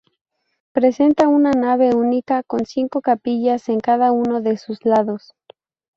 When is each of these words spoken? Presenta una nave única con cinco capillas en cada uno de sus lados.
Presenta 0.71 1.27
una 1.27 1.51
nave 1.51 1.93
única 1.93 2.41
con 2.41 2.65
cinco 2.65 3.01
capillas 3.01 3.69
en 3.69 3.79
cada 3.79 4.11
uno 4.11 4.41
de 4.41 4.57
sus 4.57 4.83
lados. 4.83 5.35